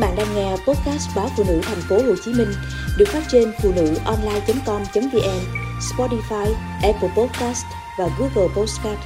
bạn 0.00 0.16
đang 0.16 0.34
nghe 0.34 0.50
podcast 0.50 1.16
báo 1.16 1.28
phụ 1.36 1.44
nữ 1.48 1.60
thành 1.62 1.80
phố 1.88 1.96
Hồ 1.96 2.14
Chí 2.24 2.32
Minh 2.32 2.48
được 2.98 3.08
phát 3.08 3.22
trên 3.28 3.52
phụ 3.62 3.72
nữ 3.76 3.94
online.com.vn, 4.04 5.40
Spotify, 5.80 6.52
Apple 6.82 7.08
Podcast 7.16 7.64
và 7.98 8.08
Google 8.18 8.54
Podcast. 8.56 9.00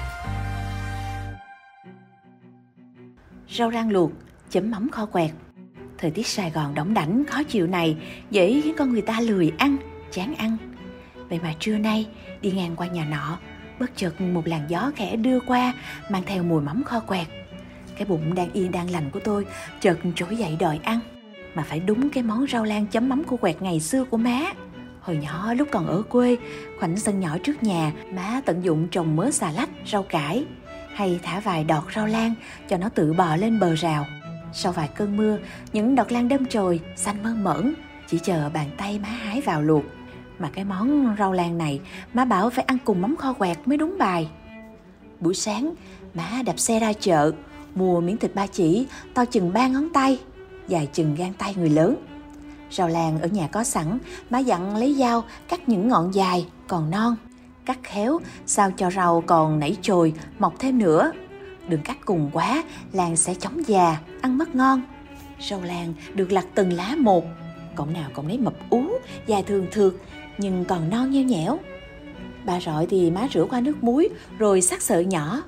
Rau 3.50 3.72
rang 3.72 3.90
luộc, 3.90 4.10
chấm 4.50 4.70
mắm 4.70 4.88
kho 4.92 5.06
quẹt. 5.06 5.30
Thời 5.98 6.10
tiết 6.10 6.26
Sài 6.26 6.50
Gòn 6.50 6.74
đóng 6.74 6.94
đảnh 6.94 7.24
khó 7.30 7.42
chịu 7.42 7.66
này 7.66 7.96
dễ 8.30 8.60
khiến 8.64 8.74
con 8.78 8.92
người 8.92 9.02
ta 9.02 9.20
lười 9.20 9.52
ăn, 9.58 9.76
chán 10.12 10.34
ăn. 10.34 10.56
Vậy 11.28 11.40
mà 11.42 11.54
trưa 11.58 11.78
nay 11.78 12.06
đi 12.40 12.50
ngang 12.50 12.76
qua 12.76 12.86
nhà 12.86 13.04
nọ, 13.04 13.38
bất 13.80 13.96
chợt 13.96 14.20
một 14.20 14.46
làn 14.46 14.66
gió 14.68 14.90
khẽ 14.96 15.16
đưa 15.16 15.40
qua 15.40 15.74
mang 16.10 16.22
theo 16.26 16.42
mùi 16.42 16.62
mắm 16.62 16.82
kho 16.84 17.00
quẹt 17.00 17.26
cái 17.96 18.06
bụng 18.06 18.34
đang 18.34 18.52
yên, 18.52 18.72
đang 18.72 18.90
lành 18.90 19.10
của 19.10 19.20
tôi, 19.20 19.46
chợt 19.80 19.98
trỗi 20.16 20.36
dậy 20.36 20.56
đòi 20.60 20.80
ăn. 20.82 21.00
Mà 21.54 21.62
phải 21.62 21.80
đúng 21.80 22.10
cái 22.10 22.22
món 22.22 22.46
rau 22.52 22.64
lan 22.64 22.86
chấm 22.86 23.08
mắm 23.08 23.22
cô 23.26 23.36
quẹt 23.36 23.62
ngày 23.62 23.80
xưa 23.80 24.04
của 24.04 24.16
má. 24.16 24.40
Hồi 25.00 25.16
nhỏ 25.16 25.54
lúc 25.54 25.68
còn 25.72 25.86
ở 25.86 26.02
quê, 26.02 26.36
khoảnh 26.78 26.96
sân 26.96 27.20
nhỏ 27.20 27.38
trước 27.42 27.62
nhà, 27.62 27.92
má 28.14 28.40
tận 28.44 28.64
dụng 28.64 28.88
trồng 28.88 29.16
mớ 29.16 29.30
xà 29.30 29.52
lách, 29.52 29.70
rau 29.86 30.02
cải. 30.02 30.44
Hay 30.94 31.20
thả 31.22 31.40
vài 31.40 31.64
đọt 31.64 31.84
rau 31.94 32.06
lan 32.06 32.34
cho 32.68 32.76
nó 32.76 32.88
tự 32.88 33.12
bò 33.12 33.36
lên 33.36 33.60
bờ 33.60 33.74
rào. 33.74 34.06
Sau 34.52 34.72
vài 34.72 34.88
cơn 34.88 35.16
mưa, 35.16 35.38
những 35.72 35.94
đọt 35.94 36.12
lan 36.12 36.28
đâm 36.28 36.46
chồi, 36.46 36.80
xanh 36.96 37.22
mơn 37.22 37.44
mởn, 37.44 37.74
chỉ 38.06 38.18
chờ 38.18 38.50
bàn 38.54 38.70
tay 38.76 38.98
má 38.98 39.08
hái 39.08 39.40
vào 39.40 39.62
luộc. 39.62 39.84
Mà 40.38 40.50
cái 40.54 40.64
món 40.64 41.16
rau 41.18 41.32
lan 41.32 41.58
này, 41.58 41.80
má 42.14 42.24
bảo 42.24 42.50
phải 42.50 42.64
ăn 42.64 42.78
cùng 42.84 43.02
mắm 43.02 43.16
kho 43.16 43.32
quẹt 43.32 43.58
mới 43.64 43.78
đúng 43.78 43.98
bài. 43.98 44.28
Buổi 45.20 45.34
sáng, 45.34 45.74
má 46.14 46.42
đạp 46.46 46.58
xe 46.58 46.80
ra 46.80 46.92
chợ 46.92 47.32
mua 47.74 48.00
miếng 48.00 48.16
thịt 48.16 48.34
ba 48.34 48.46
chỉ 48.46 48.86
to 49.14 49.24
chừng 49.24 49.52
ba 49.52 49.68
ngón 49.68 49.88
tay, 49.92 50.20
dài 50.68 50.88
chừng 50.92 51.14
gan 51.14 51.32
tay 51.32 51.54
người 51.54 51.70
lớn. 51.70 51.96
Rau 52.70 52.88
lan 52.88 53.20
ở 53.20 53.26
nhà 53.28 53.46
có 53.46 53.64
sẵn, 53.64 53.98
má 54.30 54.38
dặn 54.38 54.76
lấy 54.76 54.94
dao 54.94 55.24
cắt 55.48 55.68
những 55.68 55.88
ngọn 55.88 56.14
dài, 56.14 56.46
còn 56.68 56.90
non. 56.90 57.16
Cắt 57.64 57.78
khéo, 57.82 58.18
sao 58.46 58.70
cho 58.70 58.90
rau 58.90 59.22
còn 59.26 59.58
nảy 59.58 59.76
chồi, 59.82 60.12
mọc 60.38 60.54
thêm 60.58 60.78
nữa. 60.78 61.12
Đừng 61.68 61.80
cắt 61.82 61.98
cùng 62.04 62.30
quá, 62.32 62.64
lan 62.92 63.16
sẽ 63.16 63.34
chóng 63.34 63.68
già, 63.68 64.00
ăn 64.20 64.38
mất 64.38 64.54
ngon. 64.54 64.82
Rau 65.50 65.62
lan 65.62 65.94
được 66.14 66.32
lặt 66.32 66.46
từng 66.54 66.72
lá 66.72 66.94
một, 66.98 67.24
cọng 67.74 67.92
nào 67.92 68.10
cọng 68.14 68.28
nấy 68.28 68.38
mập 68.38 68.54
ú, 68.70 68.84
dài 69.26 69.42
thường 69.42 69.66
thượt, 69.72 69.92
nhưng 70.38 70.64
còn 70.64 70.90
non 70.90 71.10
nheo 71.10 71.22
nhẽo. 71.22 71.58
Bà 72.44 72.60
rọi 72.60 72.86
thì 72.86 73.10
má 73.10 73.28
rửa 73.34 73.46
qua 73.50 73.60
nước 73.60 73.84
muối 73.84 74.08
rồi 74.38 74.60
sắc 74.62 74.82
sợi 74.82 75.04
nhỏ 75.04 75.42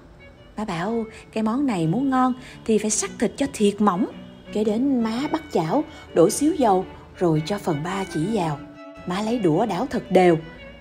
Má 0.56 0.64
bảo 0.64 1.04
cái 1.32 1.42
món 1.42 1.66
này 1.66 1.86
muốn 1.86 2.10
ngon 2.10 2.32
thì 2.64 2.78
phải 2.78 2.90
sắc 2.90 3.10
thịt 3.18 3.32
cho 3.36 3.46
thiệt 3.52 3.80
mỏng. 3.80 4.06
Kế 4.52 4.64
đến 4.64 5.00
má 5.00 5.22
bắt 5.32 5.42
chảo, 5.52 5.84
đổ 6.14 6.30
xíu 6.30 6.54
dầu 6.54 6.84
rồi 7.16 7.42
cho 7.46 7.58
phần 7.58 7.82
ba 7.84 8.04
chỉ 8.14 8.26
vào. 8.32 8.58
Má 9.06 9.22
lấy 9.22 9.38
đũa 9.38 9.66
đảo 9.66 9.86
thật 9.90 10.10
đều. 10.10 10.38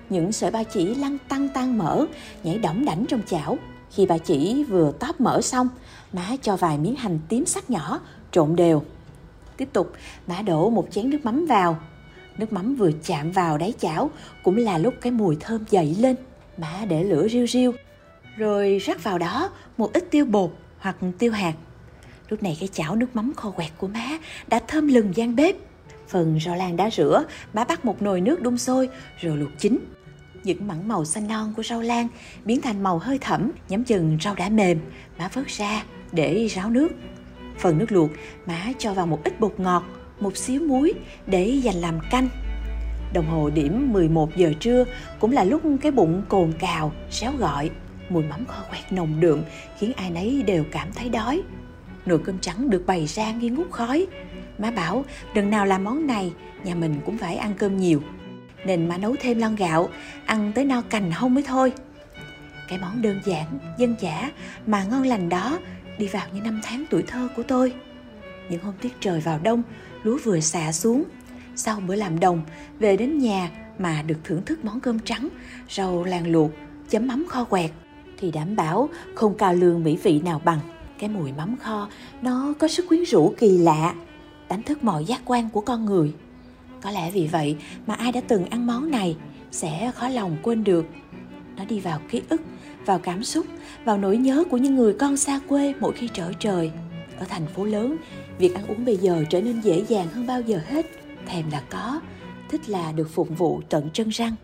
Những 0.09 0.31
sợi 0.31 0.51
ba 0.51 0.63
chỉ 0.63 0.95
lăn 0.95 1.17
tăng 1.29 1.49
tan 1.49 1.77
mỡ, 1.77 2.05
nhảy 2.43 2.57
đỏng 2.57 2.85
đảnh 2.85 3.05
trong 3.05 3.21
chảo. 3.27 3.57
Khi 3.91 4.05
ba 4.05 4.17
chỉ 4.17 4.63
vừa 4.63 4.91
tóp 4.99 5.21
mỡ 5.21 5.41
xong, 5.41 5.67
má 6.13 6.27
cho 6.41 6.55
vài 6.55 6.77
miếng 6.77 6.95
hành 6.95 7.19
tím 7.29 7.45
sắc 7.45 7.69
nhỏ, 7.69 7.99
trộn 8.31 8.55
đều. 8.55 8.83
Tiếp 9.57 9.69
tục, 9.73 9.93
má 10.27 10.41
đổ 10.41 10.69
một 10.69 10.87
chén 10.91 11.09
nước 11.09 11.25
mắm 11.25 11.45
vào. 11.45 11.77
Nước 12.37 12.53
mắm 12.53 12.75
vừa 12.75 12.91
chạm 13.03 13.31
vào 13.31 13.57
đáy 13.57 13.73
chảo 13.79 14.09
cũng 14.43 14.57
là 14.57 14.77
lúc 14.77 14.93
cái 15.01 15.11
mùi 15.11 15.37
thơm 15.39 15.63
dậy 15.69 15.95
lên. 15.99 16.15
Má 16.57 16.85
để 16.89 17.03
lửa 17.03 17.27
riu 17.27 17.47
riu, 17.47 17.73
rồi 18.37 18.77
rắc 18.77 19.03
vào 19.03 19.17
đó 19.17 19.49
một 19.77 19.93
ít 19.93 20.07
tiêu 20.11 20.25
bột 20.25 20.51
hoặc 20.79 20.95
tiêu 21.19 21.31
hạt. 21.31 21.53
Lúc 22.29 22.43
này 22.43 22.57
cái 22.59 22.69
chảo 22.73 22.95
nước 22.95 23.15
mắm 23.15 23.33
kho 23.35 23.51
quẹt 23.51 23.71
của 23.77 23.87
má 23.87 24.17
đã 24.47 24.59
thơm 24.67 24.87
lừng 24.87 25.15
gian 25.15 25.35
bếp. 25.35 25.55
Phần 26.07 26.39
rau 26.45 26.55
lan 26.55 26.77
đã 26.77 26.89
rửa, 26.89 27.23
má 27.53 27.63
bắt 27.63 27.85
một 27.85 28.01
nồi 28.01 28.21
nước 28.21 28.41
đun 28.41 28.57
sôi 28.57 28.89
rồi 29.21 29.37
luộc 29.37 29.49
chín. 29.59 29.79
Những 30.43 30.67
mảng 30.67 30.87
màu 30.87 31.05
xanh 31.05 31.27
non 31.27 31.53
của 31.57 31.63
rau 31.63 31.81
lan 31.81 32.07
biến 32.45 32.61
thành 32.61 32.83
màu 32.83 32.99
hơi 32.99 33.17
thẫm, 33.19 33.51
nhắm 33.69 33.83
chừng 33.83 34.17
rau 34.21 34.35
đã 34.35 34.49
mềm, 34.49 34.79
má 35.17 35.29
vớt 35.33 35.47
ra 35.47 35.83
để 36.11 36.47
ráo 36.47 36.69
nước. 36.69 36.89
Phần 37.59 37.77
nước 37.77 37.91
luộc, 37.91 38.09
má 38.45 38.71
cho 38.77 38.93
vào 38.93 39.07
một 39.07 39.21
ít 39.23 39.39
bột 39.39 39.53
ngọt, 39.57 39.83
một 40.19 40.37
xíu 40.37 40.61
muối 40.61 40.93
để 41.27 41.45
dành 41.45 41.75
làm 41.75 41.99
canh. 42.11 42.29
Đồng 43.13 43.29
hồ 43.29 43.49
điểm 43.49 43.93
11 43.93 44.35
giờ 44.35 44.53
trưa 44.59 44.85
cũng 45.19 45.31
là 45.31 45.43
lúc 45.43 45.61
cái 45.81 45.91
bụng 45.91 46.23
cồn 46.29 46.53
cào, 46.59 46.91
réo 47.11 47.31
gọi 47.37 47.69
mùi 48.09 48.23
mắm 48.23 48.45
kho 48.45 48.63
quẹt 48.69 48.91
nồng 48.91 49.19
đượm, 49.19 49.43
khiến 49.79 49.93
ai 49.97 50.09
nấy 50.09 50.43
đều 50.47 50.63
cảm 50.71 50.87
thấy 50.95 51.09
đói. 51.09 51.41
Nồi 52.05 52.19
cơm 52.25 52.39
trắng 52.39 52.69
được 52.69 52.83
bày 52.85 53.07
ra 53.07 53.31
nghi 53.31 53.49
ngút 53.49 53.71
khói. 53.71 54.07
Má 54.57 54.71
bảo, 54.71 55.05
đừng 55.33 55.49
nào 55.49 55.65
làm 55.65 55.83
món 55.83 56.07
này, 56.07 56.33
nhà 56.63 56.75
mình 56.75 56.95
cũng 57.05 57.17
phải 57.17 57.35
ăn 57.35 57.53
cơm 57.57 57.77
nhiều. 57.77 58.01
Nên 58.65 58.89
má 58.89 58.97
nấu 58.97 59.15
thêm 59.19 59.39
lon 59.39 59.55
gạo, 59.55 59.89
ăn 60.25 60.51
tới 60.55 60.65
no 60.65 60.81
cành 60.81 61.11
hông 61.11 61.33
mới 61.33 61.43
thôi. 61.43 61.73
Cái 62.69 62.79
món 62.79 63.01
đơn 63.01 63.19
giản, 63.25 63.59
dân 63.77 63.95
dã 63.99 64.31
mà 64.65 64.83
ngon 64.83 65.03
lành 65.03 65.29
đó 65.29 65.59
đi 65.97 66.07
vào 66.07 66.27
như 66.33 66.41
năm 66.41 66.61
tháng 66.63 66.85
tuổi 66.89 67.03
thơ 67.07 67.27
của 67.35 67.43
tôi. 67.43 67.73
Những 68.49 68.63
hôm 68.63 68.73
tiết 68.81 68.93
trời 68.99 69.19
vào 69.19 69.39
đông, 69.43 69.63
lúa 70.03 70.17
vừa 70.23 70.39
xạ 70.39 70.71
xuống. 70.71 71.03
Sau 71.55 71.79
bữa 71.79 71.95
làm 71.95 72.19
đồng, 72.19 72.41
về 72.79 72.97
đến 72.97 73.17
nhà 73.17 73.49
mà 73.79 74.01
được 74.01 74.17
thưởng 74.23 74.45
thức 74.45 74.65
món 74.65 74.79
cơm 74.79 74.99
trắng, 74.99 75.29
rau 75.69 76.03
làng 76.03 76.27
luộc, 76.27 76.51
chấm 76.89 77.07
mắm 77.07 77.25
kho 77.29 77.43
quẹt 77.43 77.71
thì 78.19 78.31
đảm 78.31 78.55
bảo 78.55 78.89
không 79.15 79.37
cao 79.37 79.53
lương 79.53 79.83
mỹ 79.83 79.97
vị 80.03 80.21
nào 80.25 80.41
bằng. 80.45 80.59
Cái 80.99 81.09
mùi 81.09 81.31
mắm 81.31 81.55
kho 81.57 81.89
nó 82.21 82.53
có 82.59 82.67
sức 82.67 82.87
quyến 82.87 83.03
rũ 83.03 83.33
kỳ 83.37 83.57
lạ, 83.57 83.93
đánh 84.49 84.63
thức 84.63 84.83
mọi 84.83 85.05
giác 85.05 85.21
quan 85.25 85.49
của 85.49 85.61
con 85.61 85.85
người. 85.85 86.13
Có 86.81 86.91
lẽ 86.91 87.11
vì 87.11 87.27
vậy 87.27 87.57
mà 87.87 87.93
ai 87.93 88.11
đã 88.11 88.21
từng 88.27 88.45
ăn 88.45 88.67
món 88.67 88.91
này 88.91 89.15
sẽ 89.51 89.91
khó 89.95 90.07
lòng 90.07 90.37
quên 90.43 90.63
được. 90.63 90.85
Nó 91.57 91.65
đi 91.65 91.79
vào 91.79 91.99
ký 92.09 92.21
ức, 92.29 92.41
vào 92.85 92.99
cảm 92.99 93.23
xúc, 93.23 93.45
vào 93.85 93.97
nỗi 93.97 94.17
nhớ 94.17 94.43
của 94.49 94.57
những 94.57 94.75
người 94.75 94.93
con 94.93 95.17
xa 95.17 95.39
quê 95.47 95.73
mỗi 95.79 95.93
khi 95.93 96.09
trở 96.13 96.33
trời. 96.39 96.71
Ở 97.19 97.25
thành 97.29 97.47
phố 97.47 97.65
lớn, 97.65 97.97
việc 98.37 98.55
ăn 98.55 98.67
uống 98.67 98.85
bây 98.85 98.97
giờ 98.97 99.23
trở 99.29 99.41
nên 99.41 99.61
dễ 99.61 99.83
dàng 99.87 100.07
hơn 100.07 100.27
bao 100.27 100.41
giờ 100.41 100.59
hết. 100.67 100.85
Thèm 101.25 101.51
là 101.51 101.63
có, 101.69 102.01
thích 102.49 102.69
là 102.69 102.91
được 102.91 103.09
phục 103.09 103.37
vụ 103.37 103.61
tận 103.69 103.89
chân 103.93 104.09
răng 104.09 104.35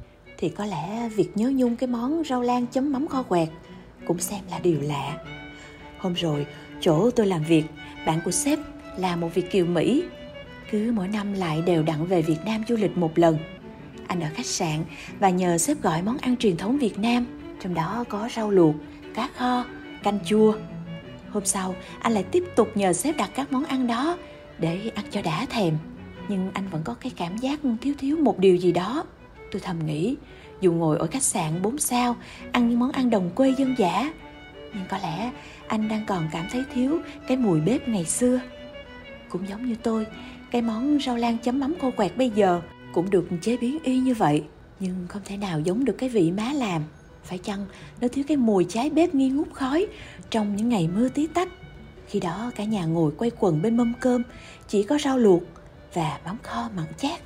thì 0.41 0.49
có 0.49 0.65
lẽ 0.65 1.09
việc 1.09 1.29
nhớ 1.35 1.51
nhung 1.55 1.75
cái 1.75 1.87
món 1.87 2.23
rau 2.23 2.41
lan 2.41 2.65
chấm 2.67 2.91
mắm 2.91 3.07
kho 3.07 3.23
quẹt 3.23 3.49
cũng 4.07 4.19
xem 4.19 4.39
là 4.51 4.59
điều 4.59 4.81
lạ. 4.81 5.17
Hôm 5.97 6.13
rồi, 6.13 6.45
chỗ 6.79 7.11
tôi 7.11 7.25
làm 7.25 7.43
việc, 7.43 7.63
bạn 8.05 8.19
của 8.25 8.31
sếp 8.31 8.59
là 8.97 9.15
một 9.15 9.29
Việt 9.33 9.51
kiều 9.51 9.65
Mỹ. 9.65 10.03
Cứ 10.71 10.91
mỗi 10.95 11.07
năm 11.07 11.33
lại 11.33 11.61
đều 11.61 11.83
đặn 11.83 12.05
về 12.05 12.21
Việt 12.21 12.37
Nam 12.45 12.63
du 12.67 12.75
lịch 12.75 12.97
một 12.97 13.19
lần. 13.19 13.37
Anh 14.07 14.21
ở 14.21 14.29
khách 14.33 14.45
sạn 14.45 14.83
và 15.19 15.29
nhờ 15.29 15.57
sếp 15.57 15.81
gọi 15.81 16.01
món 16.01 16.17
ăn 16.17 16.37
truyền 16.37 16.57
thống 16.57 16.77
Việt 16.77 16.99
Nam, 16.99 17.25
trong 17.59 17.73
đó 17.73 18.03
có 18.09 18.29
rau 18.35 18.51
luộc, 18.51 18.75
cá 19.13 19.29
kho, 19.37 19.65
canh 20.03 20.19
chua. 20.25 20.53
Hôm 21.29 21.45
sau, 21.45 21.75
anh 21.99 22.13
lại 22.13 22.23
tiếp 22.31 22.43
tục 22.55 22.67
nhờ 22.75 22.93
sếp 22.93 23.17
đặt 23.17 23.29
các 23.35 23.53
món 23.53 23.65
ăn 23.65 23.87
đó 23.87 24.17
để 24.59 24.91
ăn 24.95 25.05
cho 25.11 25.21
đã 25.21 25.45
thèm. 25.49 25.77
Nhưng 26.27 26.51
anh 26.53 26.67
vẫn 26.71 26.81
có 26.85 26.93
cái 26.93 27.11
cảm 27.15 27.37
giác 27.37 27.59
thiếu 27.81 27.93
thiếu 27.97 28.17
một 28.17 28.39
điều 28.39 28.55
gì 28.55 28.71
đó. 28.71 29.05
Tôi 29.51 29.61
thầm 29.61 29.85
nghĩ, 29.85 30.15
dù 30.61 30.73
ngồi 30.73 30.97
ở 30.97 31.07
khách 31.07 31.23
sạn 31.23 31.61
4 31.61 31.77
sao, 31.77 32.15
ăn 32.51 32.69
những 32.69 32.79
món 32.79 32.91
ăn 32.91 33.09
đồng 33.09 33.29
quê 33.35 33.53
dân 33.57 33.75
dã, 33.77 34.11
nhưng 34.73 34.83
có 34.89 34.97
lẽ 34.97 35.31
anh 35.67 35.87
đang 35.87 36.05
còn 36.05 36.29
cảm 36.31 36.45
thấy 36.51 36.63
thiếu 36.73 36.99
cái 37.27 37.37
mùi 37.37 37.61
bếp 37.61 37.87
ngày 37.87 38.05
xưa. 38.05 38.39
Cũng 39.29 39.47
giống 39.49 39.65
như 39.65 39.75
tôi, 39.83 40.05
cái 40.51 40.61
món 40.61 40.99
rau 41.05 41.17
lan 41.17 41.37
chấm 41.37 41.59
mắm 41.59 41.75
khô 41.81 41.91
quẹt 41.91 42.17
bây 42.17 42.29
giờ 42.29 42.61
cũng 42.93 43.09
được 43.09 43.27
chế 43.41 43.57
biến 43.57 43.77
y 43.83 43.99
như 43.99 44.13
vậy, 44.13 44.43
nhưng 44.79 44.95
không 45.09 45.21
thể 45.25 45.37
nào 45.37 45.59
giống 45.59 45.85
được 45.85 45.95
cái 45.97 46.09
vị 46.09 46.31
má 46.31 46.53
làm. 46.53 46.81
Phải 47.23 47.37
chăng 47.37 47.65
nó 48.01 48.07
thiếu 48.07 48.25
cái 48.27 48.37
mùi 48.37 48.65
cháy 48.69 48.89
bếp 48.89 49.15
nghi 49.15 49.29
ngút 49.29 49.53
khói 49.53 49.87
trong 50.29 50.55
những 50.55 50.69
ngày 50.69 50.89
mưa 50.95 51.09
tí 51.09 51.27
tách. 51.27 51.49
Khi 52.07 52.19
đó 52.19 52.51
cả 52.55 52.63
nhà 52.63 52.85
ngồi 52.85 53.11
quay 53.17 53.31
quần 53.39 53.61
bên 53.61 53.77
mâm 53.77 53.93
cơm, 53.99 54.23
chỉ 54.67 54.83
có 54.83 54.97
rau 54.97 55.17
luộc 55.17 55.43
và 55.93 56.19
mắm 56.25 56.37
kho 56.43 56.69
mặn 56.75 56.85
chát. 56.97 57.21